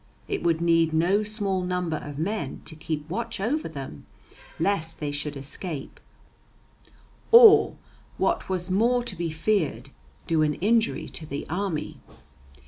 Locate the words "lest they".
4.59-5.11